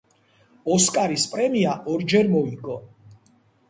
ოსკარის 0.77 1.27
პრემია 1.35 1.77
ორჯერ 1.95 2.35
მოიგო. 2.37 2.85